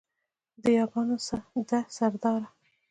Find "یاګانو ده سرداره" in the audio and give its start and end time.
0.77-2.47